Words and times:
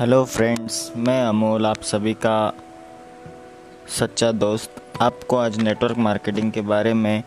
Hello 0.00 0.24
friends 0.24 0.92
मैं 0.96 1.22
अमोल, 1.22 1.66
आप 1.66 1.82
सभी 1.82 2.12
का 2.14 2.52
सच्चा 3.88 4.32
दोस्त। 4.32 4.82
आपको 5.00 5.36
आज 5.36 5.58
नेटवर्क 5.58 5.98
मार्केटिंग 5.98 6.52
के 6.52 6.60
बारे 6.60 6.94
में 6.94 7.22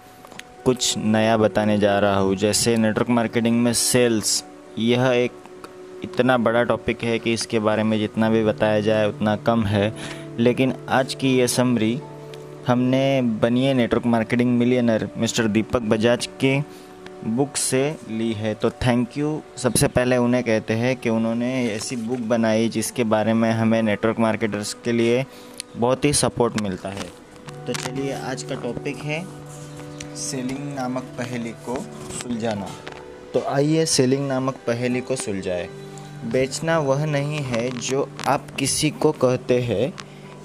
कुछ 0.66 0.98
नया 0.98 1.38
बताने 1.38 1.78
जा 1.78 2.00
रहा 2.00 2.16
हूँ। 2.16 2.36
जैसे 2.36 2.76
नेटवर्क 2.78 3.10
मार्केटिंग 3.10 3.62
में 3.64 3.74
सेल्स 3.74 4.44
यह 4.80 5.06
एक 5.08 5.32
इतना 6.04 6.38
बड़ा 6.38 6.64
टॉपिक 6.64 7.04
है 7.04 7.20
कि 7.20 7.34
इसके 7.34 7.60
बारे 7.60 7.84
में 7.84 7.98
जितना 8.00 8.30
भी 8.30 8.44
बताया 8.44 8.80
जाए, 8.80 9.08
उतना 9.08 9.36
कम 9.36 9.64
है। 9.64 9.94
लेकिन 10.40 10.74
आज 10.90 11.14
की 11.14 11.38
ये 11.38 11.48
समरी 11.48 12.00
हमने 12.68 13.22
बनिए 13.22 13.74
network 13.74 14.06
marketing 14.06 14.58
millionaire 14.58 15.10
mister 15.18 15.48
Deepak 15.48 15.82
Bajaj 15.82 16.30
के 16.40 16.60
बुक 17.28 17.58
से 17.58 17.96
ली 18.10 18.34
है। 18.34 18.54
तो 18.54 18.70
थैंक 18.70 19.18
यू 19.18 19.42
सबसे 19.58 19.88
पहले 19.88 20.18
उन्हें 20.18 20.44
कहते 20.44 20.74
हैं 20.74 20.96
कि 20.96 21.10
उन्होंने 21.10 21.72
ऐसी 21.72 21.96
बुक 21.96 22.20
बनाई 22.20 22.70
जिसके 22.70 23.04
बारे 23.04 23.34
में 23.34 23.52
हमें 23.52 23.84
नेटवर्क 23.84 24.20
मार्केटर्स 24.20 24.74
के 24.74 24.92
लिए 24.92 25.26
बहुत 25.78 26.06
ही 26.06 26.14
सपोर्ट 26.14 26.62
मिलता 26.62 26.90
है। 26.90 27.12
तो 27.68 27.74
चलिए, 27.74 28.14
आज 28.14 28.44
का 28.44 28.56
टॉपिक 28.56 28.98
है 28.98 29.26
सेलिंग 30.16 30.76
नामक 30.76 31.04
पहेली 31.04 31.50
को 31.50 31.76
सुलझाना। 32.24 32.68
तो 33.34 33.42
आइए 33.42 33.86
सेलिंग 33.86 34.28
नामक 34.28 34.54
पहेली 34.54 35.02
को 35.02 35.16
सुलझाए। 35.16 35.70
बेचना 36.26 36.80
वह 36.80 37.06
नहीं 37.06 37.40
है 37.40 37.70
जो 37.70 38.10
आप 38.28 38.52
किसी 38.60 38.90
को 38.90 39.12
कहते 39.12 39.62
हैं। 39.62 39.94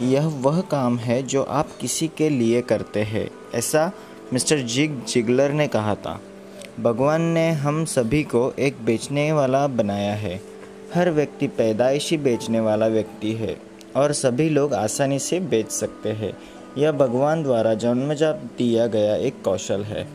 यह 0.02 0.26
वह 0.26 0.60
काम 0.60 0.98
है 0.98 1.22
जो 1.22 1.42
आप 1.42 1.68
किसी 1.80 2.08
के 2.08 2.28
लिए 2.28 2.62
करते 2.62 3.02
हैं। 3.02 3.30
ऐसा 3.54 3.92
मिस्टर 4.32 4.58
जिग 4.58 5.04
जिगलर 5.04 5.52
ने 5.52 5.68
कहा 5.68 5.94
था। 5.94 6.20
भगवान 6.80 7.22
ने 7.22 7.50
हम 7.50 7.84
सभी 7.84 8.22
को 8.22 8.40
एक 8.58 8.76
बेचने 8.84 9.30
वाला 9.32 9.66
बनाया 9.66 10.12
है। 10.14 10.40
हर 10.94 11.10
व्यक्ति 11.10 11.46
पैदाइशी 11.48 12.16
बेचने 12.16 12.60
वाला 12.60 12.86
व्यक्ति 12.86 13.32
है 13.32 13.56
और 13.96 14.12
सभी 14.12 14.48
लोग 14.48 14.74
आसानी 14.74 15.18
से 15.18 15.40
बेच 15.40 15.70
सकते 15.70 16.12
हैं। 16.12 16.32
यह 16.78 16.92
भगवान 16.92 17.42
द्वारा 17.42 17.72
जन्मजात 17.74 18.42
दिया 18.58 18.86
गया 18.86 19.16
एक 19.16 19.42
कौशल 19.42 19.82
है, 19.82 20.06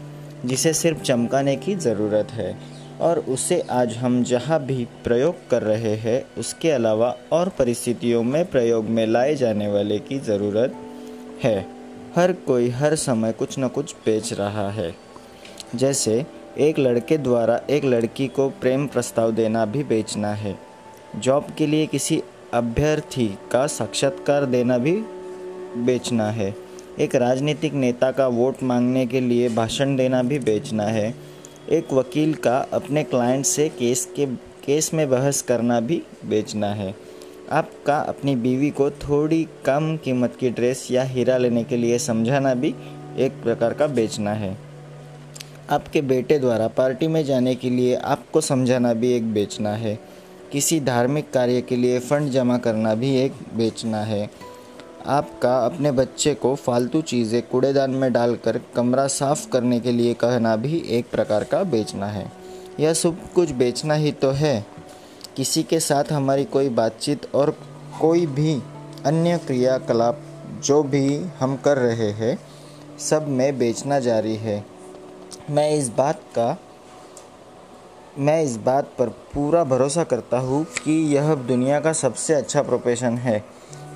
जिसे 0.46 0.74
सिर्फ़ 0.74 1.02
चमकाने 1.02 1.56
की 1.56 1.76
ज़रूरत 1.76 2.32
है 2.32 2.58
और 3.02 3.20
उसे 3.20 3.60
आज 3.72 3.96
हम 3.98 4.24
जहाँ 4.24 4.64
भी 4.66 4.88
प्रयोग 5.04 5.48
कर 5.50 5.64
रहे 5.64 5.96
हैं, 5.96 6.24
उसके 6.38 6.72
अलावा 6.72 7.16
और 7.32 7.50
परिस्थितियों 7.50 8.24
में 8.24 8.46
प्रयोग 8.46 8.86
में 8.86 9.06
लाए 9.08 9.36
जाने 9.36 9.68
वाले 9.68 10.00
की 10.00 10.20
ज़रूरत 10.20 10.76
है। 11.44 11.60
हर 12.16 12.34
कोई 12.48 12.70
हर 12.70 12.96
समय 12.96 13.32
कुछ 13.32 13.60
न 13.60 13.68
कुछ 13.68 13.96
बेच 14.06 14.34
रहा 14.34 14.70
है। 14.70 14.94
जैसे 15.76 16.26
एक 16.60 16.80
लड़के 16.80 17.18
द्वारा 17.18 17.62
एक 17.70 17.86
लड़की 17.86 18.28
को 18.28 18.50
प्रेम 18.50 18.88
प्रस्ताव 18.88 19.32
देना 19.32 19.66
भी 19.66 19.84
बेचना 19.84 20.34
है। 20.34 20.60
जॉब 21.16 21.48
के 21.58 21.68
लिए 21.68 21.86
किसी 21.86 22.22
अभ्यर्थी 22.54 23.38
का 23.52 23.68
साक्षात्कार 23.68 24.46
देना 24.46 24.78
भी 24.78 24.92
बेचना 25.78 26.32
है। 26.32 26.56
एक 27.00 27.16
राजनीतिक 27.16 27.74
नेता 27.74 28.12
का 28.12 28.28
वोट 28.28 28.64
मांगने 28.64 29.06
के 29.06 29.22
लिए 29.22 29.50
भाषण 29.50 29.96
देना 29.96 30.24
भी 30.24 30.40
बेचना 30.40 30.84
है। 30.84 31.16
एक 31.70 31.94
वकील 31.94 32.34
का 32.34 32.58
अपने 32.58 33.04
क्लाइंट 33.04 33.46
से 33.46 33.70
केस 33.70 34.06
के, 34.16 34.26
केस 34.66 34.94
में 34.94 35.10
बहस 35.10 35.42
करना 35.42 35.80
भी 35.80 36.04
बेचना 36.26 36.68
है। 36.68 36.96
आपका 37.52 38.00
अपनी 38.00 38.36
बीवी 38.36 38.70
को 38.70 38.92
थोड़ी 38.92 39.48
कम 39.66 39.98
कीमत 39.98 40.36
की 40.40 40.50
ड्रेस 40.50 40.88
या 40.92 41.04
हीरा 41.04 41.38
लेने 41.38 41.64
के 41.64 41.78
लिए 41.78 42.00
समझाना 42.00 42.54
भी 42.54 42.76
एक 43.18 43.32
प्रकार 43.44 43.74
का 43.74 43.88
बेचना 43.88 44.34
है। 44.34 44.73
आपके 45.74 46.02
बेटे 46.02 46.40
द्वारा 46.40 46.68
पार्टी 46.68 47.08
में 47.08 47.24
जाने 47.26 47.56
के 47.56 47.70
लिए 47.70 47.96
आपको 47.96 48.42
समझाना 48.42 48.94
भी 48.94 49.12
एक 49.14 49.34
बेचना 49.34 49.70
है। 49.70 50.00
किसी 50.52 50.80
धार्मिक 50.80 51.32
कार्य 51.32 51.62
के 51.62 51.76
लिए 51.76 52.00
फंड 52.00 52.32
जमा 52.32 52.58
करना 52.58 52.96
भी 52.96 53.16
एक 53.16 53.34
बेचना 53.54 53.98
है। 53.98 54.30
आपका 55.06 55.58
अपने 55.66 55.92
बच्चे 55.92 56.34
को 56.34 56.54
फालतू 56.56 57.02
चीज़ें 57.02 57.42
कूड़ेदान 57.42 57.92
में 57.92 58.12
डालकर 58.14 58.60
कमरा 58.76 59.08
साफ़ 59.08 59.50
करने 59.50 59.80
के 59.80 59.92
लिए 59.92 60.14
कहना 60.14 60.56
भी 60.56 60.84
एक 60.90 61.10
प्रकार 61.12 61.44
का 61.44 61.64
बेचना 61.64 62.08
है। 62.08 62.32
यह 62.80 62.94
सब 62.94 63.34
कुछ 63.34 63.52
बेचना 63.52 63.94
ही 63.94 64.12
तो 64.12 64.32
है। 64.32 64.66
किसी 65.38 65.64
के 65.64 65.80
साथ 65.80 66.12
हमारी 66.12 66.44
कोई 66.46 66.70
बातचीत 66.70 67.26
और 67.36 67.52
कोई 68.02 68.26
भी 68.26 68.54
अन्य 69.06 69.38
क्रियाकलाप 69.38 70.22
जो 70.64 70.84
भी 70.84 71.18
हम 71.40 71.56
कर 71.56 71.78
रहे 71.78 72.10
हैं, 72.12 72.38
सब 73.00 73.28
में 73.28 73.58
बेचना 73.58 74.00
जारी 74.00 74.36
है। 74.36 74.73
मैं 75.50 75.70
इस 75.72 75.88
बात 75.90 76.20
का, 76.38 76.58
मैं 78.18 78.42
इस 78.44 78.56
बात 78.58 78.92
पर 79.00 79.10
पूरा 79.34 79.64
भरोसा 79.64 80.04
करता 80.04 80.40
हूँ 80.40 80.64
कि 80.76 80.92
यह 81.16 81.34
दुनिया 81.38 81.80
का 81.80 81.94
सबसे 81.94 82.34
अच्छा 82.34 82.62
प्रोफेशन 82.62 83.18
है। 83.18 83.44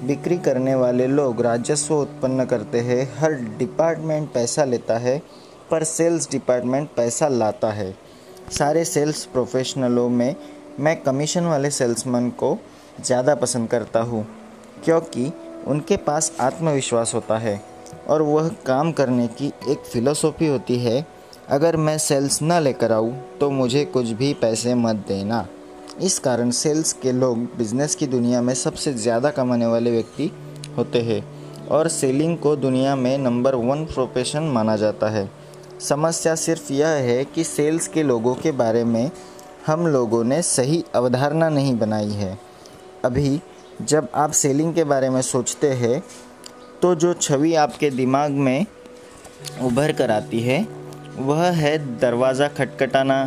बिक्री 0.03 0.37
करने 0.37 0.75
वाले 0.75 1.07
लोग 1.07 1.41
राजस्व 1.41 1.95
उत्पन्न 1.95 2.45
करते 2.45 2.79
हैं, 2.79 3.01
हर 3.19 3.33
डिपार्टमेंट 3.57 4.29
पैसा 4.33 4.65
लेता 4.65 4.97
है, 4.97 5.17
पर 5.71 5.83
सेल्स 5.85 6.29
डिपार्टमेंट 6.31 6.89
पैसा 6.95 7.27
लाता 7.27 7.71
है। 7.71 7.93
सारे 8.51 8.85
सेल्स 8.85 9.25
प्रोफेशनलों 9.25 10.07
में 10.09 10.35
मैं 10.79 11.01
कमीशन 11.03 11.45
वाले 11.45 11.71
सेल्समैन 11.71 12.29
को 12.31 12.57
ज़्यादा 12.99 13.35
पसंद 13.35 13.69
करता 13.69 13.99
हूँ, 14.01 14.25
क्योंकि 14.85 15.31
उनके 15.67 15.97
पास 15.97 16.31
आत्मविश्वास 16.41 17.13
होता 17.13 17.37
है 17.37 17.61
और 18.07 18.21
वह 18.23 18.47
काम 18.65 18.91
करने 18.91 19.27
की 19.29 19.53
एक 19.69 19.85
फ़िलोसॉफ़ी 19.85 20.47
होती 20.47 20.79
है 20.79 21.05
अगर 21.47 21.75
मैं 21.77 21.97
सेल्स 21.97 22.39
न 22.43 22.59
लेकर 22.61 22.91
आऊँ 22.91 23.13
तो 23.39 23.49
मुझे 23.49 23.83
कुछ 23.85 24.09
भी 24.11 24.33
पैसे 24.33 24.73
मत 24.75 24.95
देना। 25.07 25.45
इस 26.01 26.17
कारण 26.19 26.49
सेल्स 26.51 26.91
के 26.93 27.11
लोग 27.11 27.37
बिज़नेस 27.57 27.95
की 27.95 28.07
दुनिया 28.07 28.41
में 28.41 28.53
सबसे 28.53 28.93
ज़्यादा 28.93 29.29
कमाने 29.31 29.65
वाले 29.65 29.91
व्यक्ति 29.91 30.29
होते 30.77 31.01
हैं 31.01 31.21
और 31.67 31.87
सेलिंग 31.87 32.37
को 32.37 32.55
दुनिया 32.55 32.95
में 32.95 33.17
नंबर 33.17 33.55
वन 33.55 33.85
प्रोफेशन 33.85 34.43
माना 34.53 34.75
जाता 34.75 35.09
है। 35.09 35.29
समस्या 35.81 36.35
सिर्फ़ 36.35 36.71
यह 36.73 36.87
है 36.87 37.23
कि 37.25 37.43
सेल्स 37.43 37.87
के 37.87 38.03
लोगों 38.03 38.33
के 38.35 38.51
बारे 38.53 38.83
में 38.83 39.09
हम 39.67 39.87
लोगों 39.87 40.23
ने 40.23 40.41
सही 40.41 40.83
अवधारणा 40.95 41.49
नहीं 41.49 41.77
बनाई 41.77 42.11
है। 42.11 42.37
अभी 43.05 43.39
जब 43.81 44.07
आप 44.15 44.31
सेलिंग 44.33 44.73
के 44.73 44.83
बारे 44.85 45.09
में 45.09 45.21
सोचते 45.23 45.71
हैं 45.75 46.03
तो 46.81 46.93
जो 46.95 47.13
छवि 47.13 47.53
आपके 47.55 47.89
दिमाग 47.91 48.31
में 48.31 48.65
उभर 49.61 49.91
कर 49.91 50.11
आती 50.11 50.39
है 50.41 50.65
वह 51.19 51.43
है 51.51 51.77
दरवाज़ा 51.99 52.47
खटखटाना, 52.47 53.23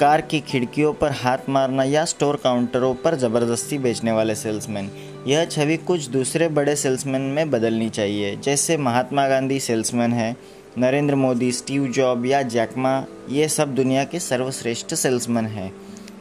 कार 0.00 0.20
की 0.20 0.40
खिड़कियों 0.40 0.92
पर 0.92 1.12
हाथ 1.12 1.48
मारना 1.48 1.82
या 1.84 2.04
स्टोर 2.04 2.36
काउंटरों 2.36 2.94
पर 2.94 3.14
ज़बरदस्ती 3.14 3.78
बेचने 3.78 4.12
वाले 4.12 4.34
सेल्समैन। 4.34 4.90
यह 5.26 5.44
छवि 5.44 5.76
कुछ 5.76 6.08
दूसरे 6.08 6.48
बड़े 6.48 6.74
सेल्समैन 6.76 7.22
में 7.22 7.50
बदलनी 7.50 7.88
चाहिए, 7.90 8.36
जैसे 8.36 8.76
महात्मा 8.76 9.26
गांधी 9.28 9.60
सेल्समैन 9.60 10.12
है, 10.12 10.36
नरेंद्र 10.78 11.14
मोदी, 11.14 11.50
स्टीव 11.52 11.86
जॉब 11.88 12.26
या 12.26 12.42
जैकमा 12.42 13.04
ये 13.30 13.48
सब 13.48 13.74
दुनिया 13.74 14.04
के 14.04 14.18
सर्वश्रेष्ठ 14.18 14.94
सेल्समैन 14.94 15.46
हैं। 15.46 15.72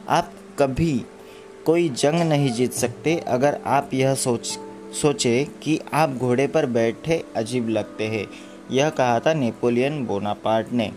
आप 0.09 0.31
कभी 0.59 1.05
कोई 1.65 1.89
जंग 1.89 2.21
नहीं 2.21 2.51
जीत 2.53 2.73
सकते, 2.73 3.15
अगर 3.17 3.59
आप 3.65 3.93
यह 3.93 4.13
सोच, 4.15 4.57
सोचे 4.93 5.47
कि 5.63 5.79
आप 5.93 6.09
घोड़े 6.09 6.47
पर 6.47 6.65
बैठे 6.65 7.23
अजीब 7.35 7.69
लगते 7.69 8.07
हैं। 8.07 8.25
यह 8.71 8.89
कहा 8.89 9.19
था 9.19 9.33
नेपोलियन 9.33 10.05
बोनापार्ट 10.05 10.71
ने। 10.71 10.91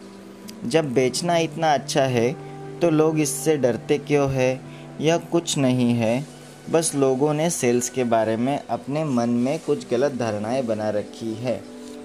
जब 0.64 0.92
बेचना 0.94 1.36
इतना 1.36 1.72
अच्छा 1.74 2.02
है 2.02 2.32
तो 2.80 2.90
लोग 2.90 3.18
इससे 3.20 3.56
डरते 3.56 3.98
क्यों 3.98 4.30
है? 4.30 4.60
यह 5.00 5.16
कुछ 5.16 5.56
नहीं 5.58 5.92
है। 5.94 6.26
बस 6.70 6.94
लोगों 6.94 7.32
ने 7.34 7.50
सेल्स 7.50 7.88
के 7.88 8.04
बारे 8.04 8.36
में 8.36 8.58
अपने 8.70 9.04
मन 9.04 9.28
में 9.28 9.58
कुछ 9.58 9.88
गलत 9.90 10.12
धारणाएँ 10.12 10.62
बना 10.62 10.90
रखी 10.90 11.34
है। 11.34 11.60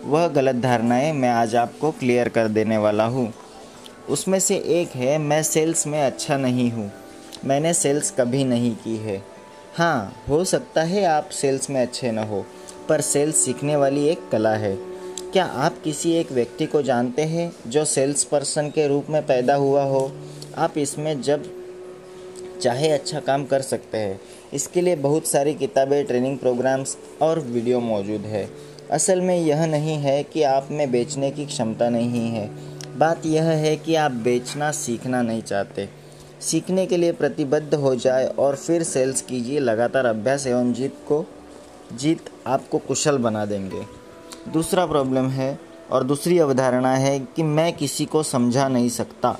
वह 0.05 0.27
गलत 0.27 0.55
धारणाएँ 0.55 1.11
मैं 1.11 1.29
आज 1.29 1.55
आपको 1.55 1.91
क्लियर 1.91 2.29
कर 2.29 2.47
देने 2.47 2.77
वाला 2.77 3.05
हूँ। 3.05 3.33
उसमें 4.09 4.39
से 4.39 4.55
एक 4.55 4.95
है, 4.95 5.17
मैं 5.17 5.43
सेल्स 5.43 5.87
में 5.87 6.01
अच्छा 6.01 6.37
नहीं 6.37 6.71
हूँ। 6.71 6.91
मैंने 7.45 7.73
सेल्स 7.73 8.11
कभी 8.11 8.43
नहीं 8.43 8.75
की 8.75 8.97
है। 8.97 9.23
हाँ 9.77 10.23
हो 10.29 10.43
सकता 10.43 10.81
है 10.81 11.05
आप 11.05 11.29
सेल्स 11.29 11.69
में 11.69 11.81
अच्छे 11.81 12.11
न 12.11 12.17
हो, 12.19 12.45
पर 12.89 13.01
सेल्स 13.01 13.45
सीखने 13.45 13.75
वाली 13.75 14.07
एक 14.07 14.29
कला 14.31 14.53
है। 14.55 14.92
क्या 15.33 15.45
आप 15.45 15.75
किसी 15.83 16.11
एक 16.11 16.31
व्यक्ति 16.31 16.65
को 16.65 16.81
जानते 16.81 17.21
हैं 17.21 17.55
जो 17.67 17.85
सेल्स 17.85 18.23
पर्सन 18.23 18.69
के 18.69 18.87
रूप 18.87 19.05
में 19.09 19.25
पैदा 19.25 19.55
हुआ 19.55 19.83
हो? 19.83 20.11
आप 20.57 20.77
इसमें 20.77 21.21
जब 21.21 21.43
चाहे 22.61 22.89
अच्छा 22.89 23.19
काम 23.19 23.45
कर 23.45 23.61
सकते 23.61 23.97
हैं। 23.97 24.21
इसके 24.53 24.81
लिए 24.81 24.95
बहुत 24.95 25.27
सारी 25.27 25.53
किताबें, 25.53 26.05
ट्रेनिंग 26.05 26.37
प्रोग्राम्स 26.37 26.97
और 27.21 27.39
वीडियो 27.39 27.79
मौजूद 27.79 28.21
है। 28.21 28.49
असल 28.91 29.21
में 29.21 29.39
यह 29.39 29.65
नहीं 29.65 29.95
है 29.95 30.23
कि 30.23 30.43
आप 30.43 30.67
में 30.71 30.91
बेचने 30.91 31.31
की 31.31 31.45
क्षमता 31.45 31.89
नहीं 31.89 32.29
है। 32.29 32.49
बात 32.97 33.25
यह 33.25 33.43
है 33.43 33.75
कि 33.77 33.95
आप 33.95 34.11
बेचना, 34.11 34.71
सीखना 34.71 35.21
नहीं 35.21 35.41
चाहते। 35.41 35.89
सीखने 36.41 36.85
के 36.85 36.97
लिए 36.97 37.11
प्रतिबद्ध 37.11 37.73
हो 37.73 37.95
जाए 37.95 38.27
और 38.27 38.55
फिर 38.55 38.83
सेल्स 38.83 39.21
कीजिए। 39.21 39.59
लगातार 39.59 40.05
अभ्यास 40.05 40.47
एवं 40.47 40.73
जीत 40.73 40.95
को, 41.07 41.25
जीत 41.93 42.29
आपको 42.47 42.77
कुशल 42.77 43.17
बना 43.17 43.45
देंगे। 43.45 44.02
दूसरा 44.47 44.85
प्रॉब्लम 44.85 45.27
है 45.29 45.59
और 45.91 46.03
दूसरी 46.03 46.39
अवधारणा 46.39 46.95
है 46.95 47.19
कि 47.19 47.43
मैं 47.43 47.73
किसी 47.73 48.05
को 48.05 48.23
समझा 48.23 48.67
नहीं 48.67 48.89
सकता। 48.89 49.37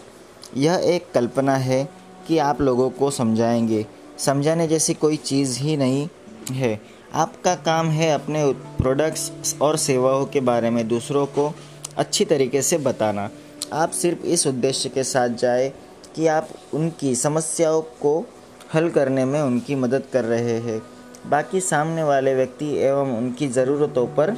यह 0.57 0.81
एक 0.83 1.11
कल्पना 1.13 1.55
है 1.55 1.89
कि 2.27 2.37
आप 2.37 2.61
लोगों 2.61 2.89
को 2.89 3.11
समझाएँगे। 3.11 3.85
समझाने 4.17 4.67
जैसी 4.67 4.93
कोई 4.93 5.15
चीज़ 5.15 5.59
ही 5.59 5.77
नहीं 5.77 6.07
है। 6.51 6.81
आपका 7.13 7.55
काम 7.55 7.87
है 7.87 8.11
अपने 8.11 8.51
प्रोडक्ट्स 8.53 9.55
और 9.61 9.77
सेवाओं 9.77 10.25
के 10.25 10.39
बारे 10.39 10.69
में 10.69 10.87
दूसरों 10.87 11.25
को 11.25 11.55
अच्छी 11.97 12.25
तरीके 12.25 12.61
से 12.61 12.77
बताना। 12.77 13.29
आप 13.73 13.91
सिर्फ़ 13.91 14.23
इस 14.23 14.47
उद्देश्य 14.47 14.89
के 14.89 15.03
साथ 15.03 15.29
जाए 15.29 15.73
कि 16.15 16.27
आप 16.27 16.49
उनकी 16.73 17.15
समस्याओं 17.15 17.81
को 17.81 18.25
हल 18.73 18.89
करने 18.89 19.25
में 19.25 19.41
उनकी 19.41 19.75
मदद 19.75 20.03
कर 20.13 20.23
रहे 20.23 20.59
हैं। 20.59 20.81
बाकी 21.29 21.61
सामने 21.61 22.03
वाले 22.03 22.35
व्यक्ति 22.35 22.77
एवं 22.77 23.17
उनकी 23.17 23.47
ज़रूरतों 23.47 24.07
पर 24.07 24.37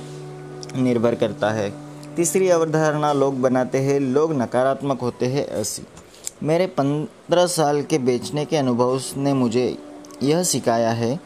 निर्भर 0.76 1.16
करता 1.16 1.50
है। 1.52 1.72
तीसरी 2.16 2.50
अवधारणा 2.50 3.12
लोग 3.14 3.40
बनाते 3.42 3.78
हैं, 3.78 4.00
लोग 4.00 4.34
नकारात्मक 4.34 5.02
होते 5.02 5.26
हैं 5.26 5.46
ऐसी। 5.52 5.84
मेरे 6.44 6.68
पंद्रह 6.70 7.46
साल 7.48 7.82
के 7.82 7.98
बेचने 8.00 8.46
के 8.46 8.58
अनुभव 8.58 9.02
ने 9.18 9.34
मुझे 9.34 9.78
यह 10.24 10.44
सिखाया 10.44 10.92
है 10.92 11.20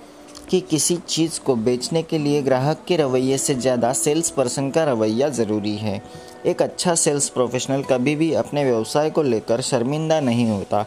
कि 0.49 0.59
किसी 0.61 0.95
चीज़ 1.07 1.39
को 1.39 1.55
बेचने 1.57 2.01
के 2.03 2.17
लिए 2.17 2.41
ग्राहक 2.41 2.83
के 2.87 2.95
रवैये 2.97 3.37
से 3.37 3.55
ज़्यादा 3.55 3.91
सेल्स 3.93 4.29
पर्सन 4.29 4.69
का 4.69 4.83
रवैया 4.83 5.29
ज़रूरी 5.29 5.75
है। 5.75 6.01
एक 6.45 6.61
अच्छा 6.61 6.95
सेल्स 6.95 7.29
प्रोफेशनल 7.29 7.83
कभी 7.83 8.15
भी 8.15 8.33
अपने 8.33 8.63
व्यवसाय 8.63 9.09
को 9.09 9.21
लेकर 9.23 9.61
शर्मिंदा 9.61 10.19
नहीं 10.19 10.49
होता। 10.49 10.85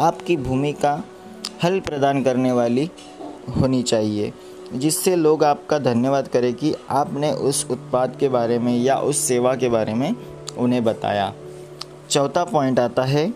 आपकी 0.00 0.36
भूमिका 0.36 0.92
हल 1.64 1.80
प्रदान 1.80 2.22
करने 2.22 2.52
वाली 2.52 2.88
होनी 3.56 3.82
चाहिए। 3.82 4.32
जिससे 4.74 5.16
लोग 5.16 5.44
आपका 5.44 5.78
धन्यवाद 5.78 6.28
करें 6.28 6.54
कि 6.54 6.74
आपने 6.90 7.32
उस 7.32 7.66
उत्पाद 7.70 8.16
के 8.20 8.28
बारे 8.28 8.58
में 8.58 8.76
या 8.78 8.96
उस 8.96 9.18
सेवा 9.18 9.54
के 9.54 9.68
बारे 9.68 9.94
में 9.94 10.14
उन्हें 10.58 10.84
बताया। 10.84 11.32
चौथा 12.10 12.44
पॉइंट 12.44 12.80
आता 12.80 13.02
है, 13.02 13.34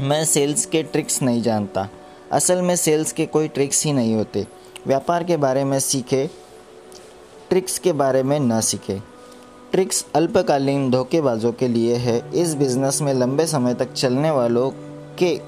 मैं 0.00 0.24
सेल्स 0.24 0.66
के 0.66 0.82
ट्रिक्स 0.82 1.22
नहीं 1.22 1.42
जानता। 1.42 1.88
असल 2.32 2.62
में 2.62 2.76
सेल्स 2.76 3.12
के 3.12 3.26
कोई 3.26 3.48
ट्रिक्स 3.48 3.84
ही 3.84 3.92
नहीं 3.92 4.14
होते। 4.14 4.46
व्यापार 4.86 5.24
के 5.24 5.36
बारे 5.36 5.64
में 5.64 5.80
सीखे 5.80 6.30
ट्रिक्स 7.50 7.78
के 7.78 7.92
बारे 7.92 8.22
में 8.22 8.40
ना 8.40 8.60
सीखे। 8.60 9.00
ट्रिक्स 9.72 10.06
अल्पकालीन 10.14 10.90
धोखेबाजों 10.90 11.52
के 11.52 11.68
लिए 11.68 11.94
है। 11.94 12.30
इस 12.34 12.54
बिज़नेस 12.54 13.02
में 13.02 13.14
लंबे 13.14 13.46
समय 13.46 13.74
तक 13.74 13.92
चलने 13.92 14.30
वालों 14.30 14.70
के 15.18 15.40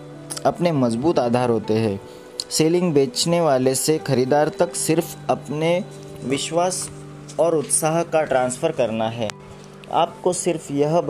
अपने 0.46 0.72
मज़बूत 0.72 1.18
आधार 1.18 1.50
होते 1.50 1.74
हैं। 1.74 2.00
सेलिंग 2.50 2.92
बेचने 2.92 3.40
वाले 3.40 3.74
से 3.74 3.96
खरीदार 3.98 4.48
तक 4.48 4.74
सिर्फ़ 4.74 5.14
अपने 5.30 5.68
विश्वास 6.24 6.88
और 7.40 7.54
उत्साह 7.54 8.02
का 8.02 8.22
ट्रांसफ़र 8.22 8.72
करना 8.72 9.08
है। 9.08 9.28
आपको 9.92 10.32
सिर्फ़ 10.32 10.72
यह 10.72 11.00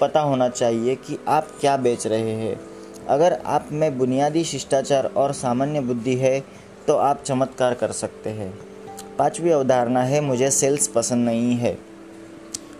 पता 0.00 0.20
होना 0.20 0.48
चाहिए 0.48 0.94
कि 0.96 1.18
आप 1.28 1.48
क्या 1.60 1.76
बेच 1.76 2.06
रहे 2.06 2.32
हैं। 2.32 2.60
अगर 3.08 3.32
आप 3.46 3.68
में 3.72 3.96
बुनियादी 3.98 4.42
शिष्टाचार 4.44 5.06
और 5.06 5.32
सामान्य 5.32 5.80
बुद्धि 5.80 6.14
है 6.14 6.38
तो 6.86 6.96
आप 6.96 7.22
चमत्कार 7.22 7.74
कर 7.74 7.92
सकते 7.92 8.30
हैं। 8.30 8.52
पांचवी 9.18 9.50
अवधारणा 9.50 10.02
है, 10.02 10.20
मुझे 10.20 10.50
सेल्स 10.50 10.88
पसंद 10.88 11.24
नहीं 11.24 11.56
है। 11.56 11.76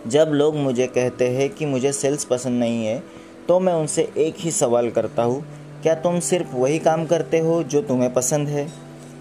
जब 0.07 0.31
लोग 0.33 0.55
मुझे 0.55 0.87
कहते 0.87 1.29
हैं 1.29 1.49
कि 1.49 1.65
मुझे 1.65 1.91
सेल्स 1.93 2.25
पसंद 2.25 2.59
नहीं 2.59 2.85
है 2.85 3.01
तो 3.47 3.59
मैं 3.59 3.73
उनसे 3.73 4.11
एक 4.17 4.35
ही 4.37 4.51
सवाल 4.51 4.89
करता 4.91 5.23
हूँ 5.23 5.43
क्या 5.83 5.95
तुम 5.95 6.19
सिर्फ़ 6.19 6.55
वही 6.55 6.79
काम 6.79 7.05
करते 7.05 7.39
हो 7.39 7.63
जो 7.63 7.81
तुम्हें 7.81 8.13
पसंद 8.13 8.47
है? 8.47 8.65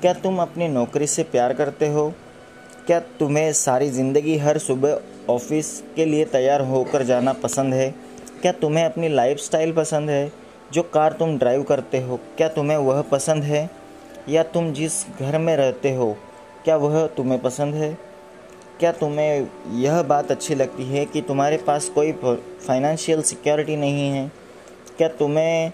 क्या 0.00 0.12
तुम 0.12 0.38
अपनी 0.38 0.68
नौकरी 0.68 1.06
से 1.06 1.22
प्यार 1.22 1.54
करते 1.54 1.88
हो? 1.88 2.14
क्या 2.86 3.00
तुम्हें 3.00 3.52
सारी 3.52 3.90
ज़िंदगी 3.90 4.36
हर 4.38 4.58
सुबह 4.58 5.00
ऑफ़िस 5.30 5.82
के 5.96 6.04
लिए 6.04 6.24
तैयार 6.24 6.60
होकर 6.60 7.02
जाना 7.02 7.32
पसंद 7.32 7.74
है? 7.74 7.94
क्या 8.42 8.52
तुम्हें 8.52 8.84
अपनी 8.84 9.08
लाइफस्टाइल 9.08 9.72
पसंद 9.72 10.10
है? 10.10 10.32
जो 10.72 10.82
कार 10.82 11.12
तुम 11.12 11.38
ड्राइव 11.38 11.62
करते 11.62 12.00
हो, 12.00 12.20
क्या 12.36 12.48
तुम्हें 12.48 12.76
वह 12.76 13.02
पसंद 13.02 13.44
है? 13.44 13.70
या 14.28 14.42
तुम 14.42 14.72
जिस 14.72 15.06
घर 15.20 15.38
में 15.38 15.56
रहते 15.56 15.94
हो, 15.94 16.16
क्या 16.64 16.76
वह 16.76 17.06
तुम्हें 17.06 17.42
पसंद 17.42 17.74
है? 17.74 17.98
क्या 18.80 18.92
तुम्हें 18.92 19.48
यह 19.74 20.02
बात 20.02 20.30
अच्छी 20.30 20.54
लगती 20.54 20.84
है 20.84 21.04
कि 21.04 21.20
तुम्हारे 21.20 21.56
पास 21.56 21.88
कोई 21.88 22.12
फाइनेंशियल 22.66 23.22
सिक्योरिटी 23.22 23.76
नहीं 23.76 24.10
है? 24.10 24.30
क्या 24.98 25.08
तुम्हें 25.08 25.72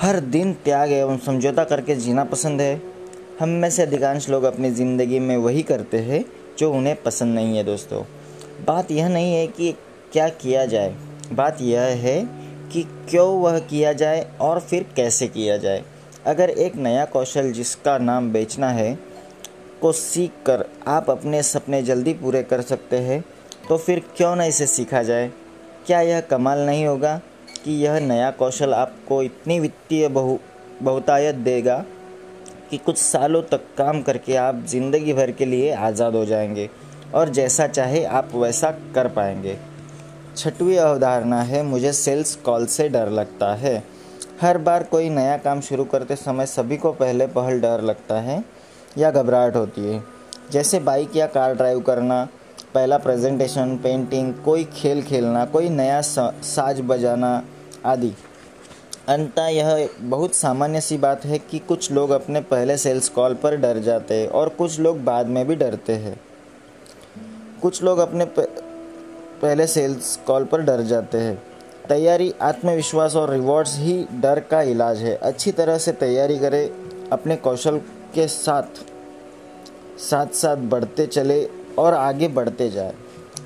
हर 0.00 0.18
दिन 0.22 0.52
त्याग 0.64 0.92
एवं 0.92 1.18
समझौता 1.18 1.64
करके 1.64 1.94
जीना 1.96 2.24
पसंद 2.24 2.60
है। 2.60 2.80
हम 3.40 3.48
में 3.50 3.68
से 3.70 3.82
अधिकांश 3.82 4.28
लोग 4.28 4.44
अपनी 4.44 4.70
ज़िंदगी 4.70 5.18
में 5.20 5.36
वही 5.36 5.62
करते 5.62 5.98
हैं 5.98 6.24
जो 6.58 6.70
उन्हें 6.72 6.94
पसंद 7.02 7.34
नहीं 7.34 7.56
है, 7.56 7.62
दोस्तों। 7.64 8.02
बात 8.66 8.90
यह 8.90 9.08
नहीं 9.08 9.34
है 9.34 9.46
कि 9.46 9.72
क्या 10.12 10.28
किया 10.28 10.64
जाए। 10.66 10.94
बात 11.32 11.60
यह 11.60 11.80
है 12.00 12.20
कि 12.72 12.82
क्यों 13.10 13.28
वह 13.40 13.58
किया 13.60 13.92
जाए 13.92 14.26
और 14.40 14.60
फिर 14.60 14.86
कैसे 14.96 15.28
किया 15.28 15.56
जाए। 15.56 15.82
अगर 16.26 16.50
एक 16.50 16.76
नया 16.76 17.04
कौशल 17.04 17.50
जिसका 17.52 17.96
नाम 17.98 18.30
बेचना 18.32 18.68
है, 18.70 18.98
को 19.80 19.92
सीख 19.92 20.30
कर 20.46 20.64
आप 20.88 21.10
अपने 21.10 21.42
सपने 21.42 21.82
जल्दी 21.82 22.12
पूरे 22.14 22.42
कर 22.42 22.60
सकते 22.62 22.96
हैं 22.98 23.24
तो 23.68 23.76
फिर 23.76 24.02
क्यों 24.16 24.34
ना 24.36 24.44
इसे 24.44 24.66
सीखा 24.66 25.02
जाए। 25.02 25.30
क्या 25.86 26.00
यह 26.00 26.20
कमाल 26.20 26.58
नहीं 26.60 26.86
होगा? 26.86 27.20
कि 27.66 27.72
यह 27.74 27.98
नया 28.00 28.30
कौशल 28.30 28.74
आपको 28.74 29.22
इतनी 29.22 29.58
वित्तीय 29.60 30.08
बहु, 30.08 30.36
बहुतायत 30.82 31.34
देगा 31.34 31.76
कि 32.70 32.78
कुछ 32.78 32.98
सालों 32.98 33.40
तक 33.42 33.60
काम 33.78 34.02
करके 34.02 34.36
आप 34.36 34.62
ज़िंदगी 34.68 35.12
भर 35.12 35.30
के 35.30 35.44
लिए 35.44 35.72
आज़ाद 35.74 36.14
हो 36.14 36.24
जाएँगे 36.24 36.68
और 37.14 37.28
जैसा 37.28 37.66
चाहे 37.66 38.04
आप 38.04 38.30
वैसा 38.34 38.70
कर 38.94 39.08
पाएँगे। 39.08 39.56
छठवीं 40.36 40.76
अवधारणा 40.76 41.40
है, 41.42 41.62
मुझे 41.62 41.92
सेल्स 41.92 42.34
कॉल 42.36 42.66
से 42.66 42.88
डर 42.88 43.10
लगता 43.10 43.52
है। 43.54 43.82
हर 44.40 44.58
बार 44.58 44.82
कोई 44.82 45.08
नया 45.10 45.36
काम 45.38 45.60
शुरू 45.60 45.84
करते 45.84 46.16
समय 46.16 46.46
सभी 46.46 46.76
को 46.76 46.92
पहले 46.92 47.26
पहल 47.26 47.60
डर 47.60 47.82
लगता 47.82 48.20
है 48.20 48.42
या 48.98 49.10
घबराहट 49.10 49.56
होती 49.56 49.84
है। 49.84 50.02
जैसे 50.52 50.78
बाइक 50.80 51.16
या 51.16 51.26
कार 51.26 51.54
ड्राइव 51.54 51.80
करना, 51.80 52.22
पहला 52.74 52.98
प्रेजेंटेशन, 52.98 53.76
पेंटिंग, 53.76 54.32
कोई 54.34 54.64
खेल 54.74 55.02
खेलना, 55.02 55.44
कोई 55.44 55.68
नया 55.68 56.00
साज 56.00 56.80
बजाना 56.80 57.42
आदि। 57.86 58.12
अंतः 59.08 59.46
यह 59.46 59.88
बहुत 60.00 60.34
सामान्य 60.34 60.80
सी 60.80 60.96
बात 60.96 61.24
है 61.24 61.38
कि 61.38 61.58
कुछ 61.58 61.90
लोग 61.92 62.10
अपने 62.10 62.40
पहले 62.40 62.76
सेल्स 62.76 63.08
कॉल 63.08 63.34
पर 63.34 63.56
डर 63.56 63.78
जाते 63.78 64.14
हैं 64.14 64.28
और 64.28 64.48
कुछ 64.48 64.78
लोग 64.80 65.04
बाद 65.04 65.26
में 65.26 65.46
भी 65.46 65.56
डरते 65.56 65.92
हैं। 65.92 66.20
कुछ 67.62 67.82
लोग 67.82 67.98
अपने 67.98 68.24
पहले 68.38 69.66
सेल्स 69.66 70.16
कॉल 70.26 70.44
पर 70.44 70.62
डर 70.62 70.80
जाते 70.80 71.18
हैं। 71.18 71.42
तैयारी, 71.88 72.34
आत्मविश्वास 72.42 73.16
और 73.16 73.30
रिवॉर्ड्स 73.30 73.78
ही 73.78 74.06
डर 74.12 74.40
का 74.40 74.62
इलाज 74.62 74.98
है। 74.98 75.14
अच्छी 75.14 75.52
तरह 75.52 75.78
से 75.78 75.92
तैयारी 75.92 76.38
करें, 76.38 76.70
अपने 77.12 77.36
कौशल 77.36 77.78
के 78.14 78.28
साथ 78.28 78.84
साथ 80.00 80.26
साथ 80.26 80.56
बढ़ते 80.56 81.06
चले 81.06 81.48
और 81.78 81.94
आगे 81.94 82.28
बढ़ते 82.28 82.70
जाए। 82.70 82.94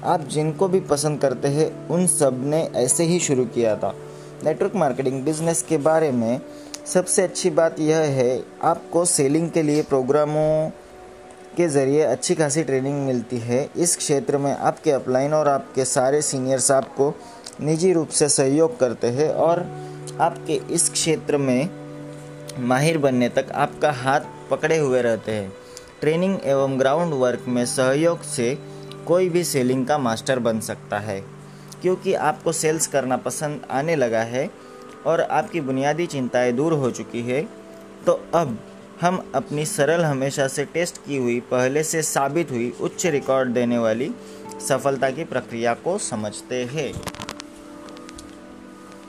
आप 0.05 0.21
जिनको 0.21 0.69
भी 0.69 0.81
पसंद 0.81 1.21
करते 1.21 1.49
हैं, 1.49 1.89
उन 1.89 2.07
सबने 2.07 2.63
ऐसे 2.77 3.05
ही 3.05 3.19
शुरू 3.21 3.45
किया 3.45 3.77
था। 3.77 3.95
नेटवर्क 4.45 4.75
मार्केटिंग 4.75 5.23
बिज़नेस 5.25 5.63
के 5.63 5.77
बारे 5.79 6.11
में 6.13 6.41
सबसे 6.87 7.23
अच्छी 7.23 7.51
बात 7.51 7.81
यह 7.81 7.97
है, 7.97 8.43
आपको 8.63 9.05
सेलिंग 9.05 9.51
के 9.51 9.63
लिए 9.63 9.83
प्रोग्रामों 9.83 10.71
के 11.57 11.67
ज़रिए 11.69 12.03
अच्छी 12.03 12.35
खासी 12.35 12.63
ट्रेनिंग 12.65 13.07
मिलती 13.07 13.39
है। 13.39 13.69
इस 13.77 13.97
क्षेत्र 13.97 14.39
में 14.39 14.53
आपके 14.53 14.91
अपलाइन 14.91 15.35
और 15.35 15.49
आपके 15.49 15.85
सारे 15.85 16.23
सीनियर्स 16.23 16.71
आपको 16.71 17.13
निजी 17.61 17.93
रूप 17.93 18.09
से 18.09 18.29
सहयोग 18.29 18.79
करते 18.81 19.07
हैं 19.09 19.31
और 19.31 19.61
आपके 20.21 20.61
इस 20.71 20.89
क्षेत्र 20.91 21.37
में 21.37 21.69
माहिर 22.59 22.99
बनने 22.99 23.29
तक 23.29 23.53
आपका 23.55 23.91
हाथ 23.93 24.21
पकड़े 24.51 24.79
हुए 24.79 25.03
रहते 25.03 25.33
हैं। 25.33 25.53
ट्रेनिंग 26.01 26.39
एवं 26.45 26.79
ग्राउंड 26.79 27.15
वर्क 27.15 27.45
में 27.49 27.65
सहयोग 27.67 28.23
से 28.23 28.57
कोई 29.07 29.29
भी 29.29 29.45
सेलिंग 29.45 29.87
का 29.87 29.99
मास्टर 29.99 30.39
बन 30.39 30.61
सकता 30.61 30.99
है। 30.99 31.40
क्योंकि 31.83 32.15
आपको 32.15 32.53
सेल्स 32.53 32.87
करना 32.87 33.17
पसंद 33.17 33.67
आने 33.71 33.97
लगा 33.97 34.23
है 34.23 34.49
और 35.07 35.21
आपकी 35.21 35.61
बुनियादी 35.61 36.07
चिंताएँ 36.07 36.53
दूर 36.53 36.73
हो 36.73 36.91
चुकी 36.91 37.21
है 37.23 37.43
तो 38.07 38.21
अब 38.35 38.59
हम 39.01 39.23
अपनी 39.35 39.65
सरल 39.65 40.05
हमेशा 40.05 40.47
से 40.49 40.65
टेस्ट 40.65 40.99
की 40.99 41.17
हुई, 41.17 41.39
पहले 41.41 41.83
से 41.83 42.03
साबित 42.03 42.51
हुई 42.51 42.73
उच्च 42.81 43.07
रिकॉर्ड 43.07 43.49
देने 43.49 43.79
वाली 43.79 44.11
सफलता 44.69 45.11
की 45.11 45.25
प्रक्रिया 45.25 45.75
को 45.75 45.97
समझते 45.99 46.63
हैं। 46.65 46.93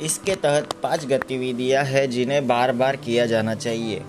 इसके 0.01 0.35
तहत 0.35 0.73
पाँच 0.83 1.05
गतिविधियाँ 1.05 1.83
हैं 1.83 2.09
जिन्हें 2.09 2.47
बार 2.47 2.71
बार 2.71 2.95
किया 2.95 3.25
जाना 3.25 3.55
चाहिए। 3.55 4.03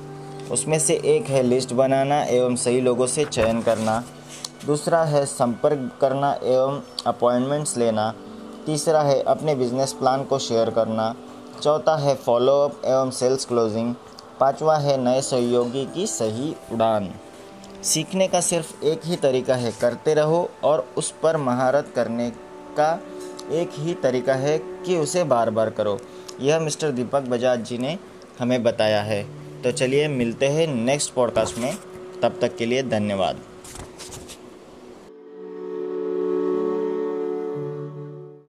उसमें 0.51 0.79
से 0.79 0.95
एक 1.07 1.27
है 1.27 1.43
लिस्ट 1.43 1.73
बनाना 1.73 2.23
एवं 2.23 2.57
सही 2.57 2.81
लोगों 2.81 3.07
से 3.07 3.25
चयन 3.25 3.63
करना। 3.63 4.03
दूसरा 4.67 5.03
है 5.05 5.25
संपर्क 5.27 5.91
करना 6.01 6.33
एवं 6.33 6.81
अपॉइंटमेंट्स 7.07 7.77
लेना। 7.79 8.15
तीसरा 8.67 9.03
है 9.03 9.23
अपने 9.23 9.55
बिज़नेस 9.55 9.93
प्लान 9.93 10.25
को 10.25 10.39
शेयर 10.39 10.71
करना। 10.71 11.15
चौथा 11.63 11.97
है 11.97 12.15
फॉलोअप 12.15 12.83
एवं 12.85 13.11
सेल्स 13.11 13.45
क्लोजिंग 13.45 13.95
पांचवा 14.41 14.77
है 14.77 14.97
नए 15.05 15.21
सहयोगी 15.21 15.85
की 15.95 16.07
सही 16.07 16.55
उड़ान। 16.73 17.11
सीखने 17.83 18.29
का 18.29 18.41
सिर्फ़ 18.41 18.85
एक 18.85 19.01
ही 19.05 19.17
तरीका 19.17 19.55
है, 19.55 19.73
करते 19.81 20.15
रहो 20.15 20.51
और 20.65 20.89
उस 20.97 21.15
पर 21.23 21.37
महारत 21.37 21.93
करने 21.95 22.31
का 22.77 23.01
एक 23.51 23.71
ही 23.75 23.95
तरीका 23.95 24.35
है 24.35 24.59
कि 24.59 24.97
उसे 24.97 25.25
बार 25.25 25.51
बार 25.51 25.71
करो। 25.71 25.99
यह 26.41 26.61
मिस्टर 26.61 26.91
दीपक 26.91 27.21
बजाज 27.21 27.61
जी 27.61 27.79
ने 27.79 27.99
हमें 28.39 28.63
बताया 28.63 29.03
है। 29.03 29.23
तो 29.63 29.73
चलिए 29.73 30.09
मिलते 30.09 30.47
हैं 30.47 30.67
नेक्स्ट 30.67 31.13
पॉडकास्ट 31.13 31.59
में। 31.59 31.79
तब 32.23 32.39
तक 32.41 32.57
के 32.57 32.67
लिए 32.67 32.83
धन्यवाद। 32.83 33.39